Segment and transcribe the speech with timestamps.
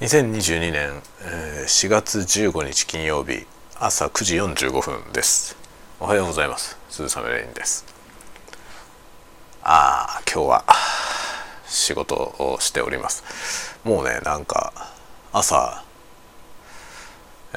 [0.00, 0.92] 2022年
[1.66, 3.44] 4月15日金曜日
[3.80, 5.56] 朝9時45分です。
[5.98, 6.78] おはようございます。
[6.88, 7.84] 鈴雨レインです。
[9.60, 10.64] ああ今日は
[11.66, 13.76] 仕事をしております。
[13.82, 14.72] もうねなんか
[15.32, 15.82] 朝
[17.52, 17.56] え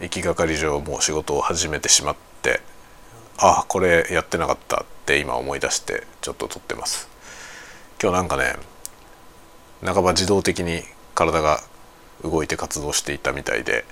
[0.00, 2.60] ー、行きがかり上もう仕事を始めてしまって
[3.38, 7.08] ああこれやってなかったって今思い出してちょっと撮ってます。
[8.02, 8.56] 今日なんかね
[9.84, 10.82] 半ば自動的に
[11.16, 11.60] 体が
[12.22, 13.84] 動いて活動していたみたいで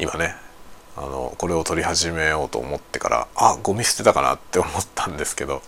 [0.00, 0.34] 今ね
[0.96, 5.62] あのこれを撮り始めようと思ってからあゴミ捨てたかなって思ったんですけど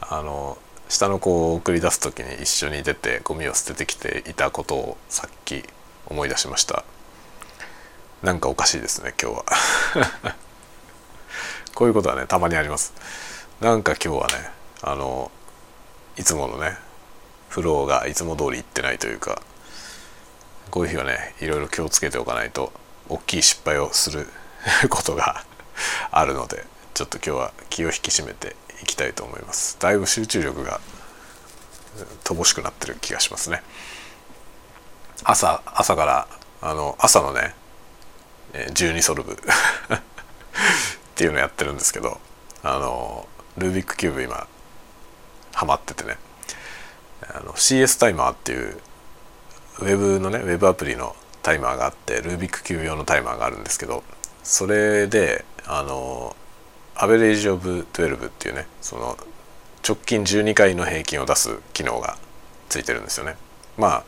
[0.00, 0.58] あの
[0.88, 5.62] 下の子を送り出す時に一緒に出てゴミを捨ててきていたことをさっき
[6.06, 6.84] 思い出しました。
[8.22, 9.44] なんかおかしいですね今日は。
[11.74, 12.92] こういうことはねたまにあります。
[13.60, 14.50] なんか今日はね
[14.82, 15.30] あの
[16.16, 16.76] いつものね
[17.48, 19.40] フローがいつも通り行ってないというか
[20.70, 22.72] こういう日はねいろいろ気をつけておかないと
[23.08, 24.28] 大きい失敗をする
[24.88, 25.44] ことが
[26.10, 26.64] あるので
[26.94, 29.76] ちょっと今日は気を引き締めていきたいと思います。
[29.78, 30.80] だいぶ集中力が
[32.24, 33.62] 乏しくなってる気がしますね。
[35.24, 36.28] 朝朝から
[36.62, 37.54] あの朝のね
[38.52, 39.32] 12ソルブ
[39.94, 40.00] っ
[41.14, 42.20] ていうのやってるんですけど
[42.62, 44.46] あのルービックキューブ今
[45.52, 46.16] ハマっててね。
[47.32, 48.80] あの CS タイマーっていう
[49.80, 54.04] ウェブのねウェブアプリのタイマーがあってルービックキューブ用のタイマーがあるんですけど
[54.42, 56.36] それであの
[56.94, 59.16] average of 12っていうねその
[59.86, 62.16] 直近12回の平均を出す機能が
[62.68, 63.36] ついてるんですよね。
[63.78, 64.04] まあ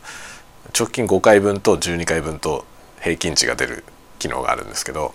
[0.77, 2.65] 直近5回分と12回分と
[3.01, 3.83] 平均値が出る
[4.19, 5.13] 機能があるんですけど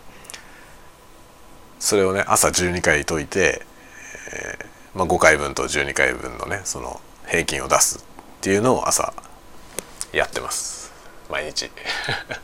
[1.79, 3.63] それをね朝12回解いて、
[4.33, 8.03] えーまあ、5回分と12回分のねその平均を出すっ
[8.41, 9.15] ていうのを朝
[10.13, 10.93] やってます。
[11.31, 11.71] 毎日。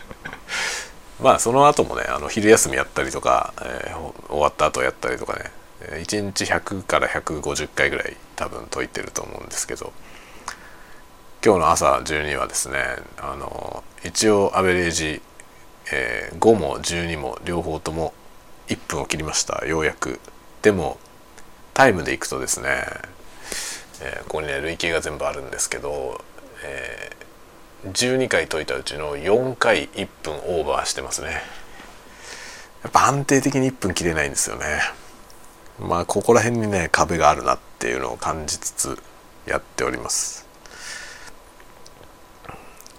[1.20, 9.92] まあその後もねあの昼休みやったりとか、えー、終わった後やったりとかね1日100から150回ぐらい多分解いてると思うんですけど
[11.44, 12.78] 今日の朝12はですね
[13.18, 15.22] あの一応アベレージ、
[15.92, 18.12] えー、5も12も両方とも
[18.68, 19.66] 1分を切りました。
[19.66, 20.20] ようやく。
[20.62, 20.98] でも
[21.74, 22.84] タイムでいくとですね、
[24.00, 26.22] えー、ここにね累計が全部あるんですけど、
[26.62, 27.13] え
[27.92, 31.42] 12回解いたうちの4回1分オーバーしてますね。
[32.82, 34.80] やっぱ安定的に1分切れないんですよね。
[35.78, 38.98] まあここら辺にね壁があるなっていうのを感じつつ
[39.46, 40.46] やっております。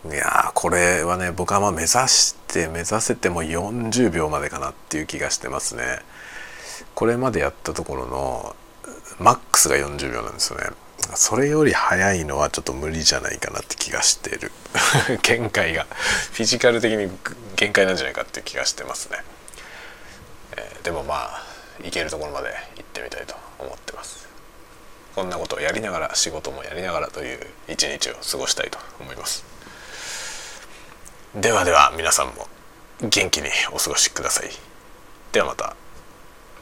[0.05, 5.99] いやこれはね僕はまあ目指して目指せても40秒までかなっていう気がしてますね。
[6.93, 8.55] これまでやったところの
[9.19, 10.67] マックスが40秒なんですよね。
[11.13, 14.51] それより早いのはちょっと無理じゃないかなって気がしてる。
[15.21, 15.85] 限界が。
[16.31, 17.11] フィジカル的に
[17.55, 19.23] 限界なんじゃないかっていう気がしてますね、
[20.57, 21.43] えー、でもまあ
[21.83, 24.27] 行けるところまで行ってみたいと思ってます。
[25.15, 29.45] こんなことをやりながら仕事もやりながらという一日を過ごしたいと思います。
[31.35, 32.47] ではでは皆さんも
[33.01, 34.49] 元気にお過ごしください。
[35.31, 35.75] ではまた。